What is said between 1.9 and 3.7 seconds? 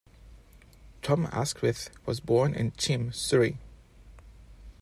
was born in Cheam, Surrey.